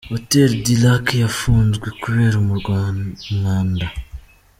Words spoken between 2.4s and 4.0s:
umwanda.